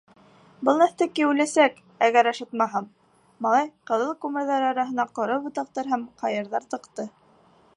—Был 0.67 0.79
нәҫтәкәй 0.83 1.25
үләсәк, 1.31 1.75
әгәр 2.07 2.29
ашатмаһам,— 2.31 2.87
малай 3.47 3.69
ҡыҙыл 3.91 4.09
күмерҙәр 4.25 4.65
араһына 4.71 5.07
ҡоро 5.19 5.37
ботаҡтар 5.45 5.93
һәм 5.93 6.07
ҡайырҙар 6.23 6.67
тыҡты. 6.75 7.07